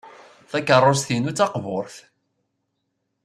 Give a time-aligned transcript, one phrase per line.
[0.51, 1.95] Takeṛṛust-inu d taqburt.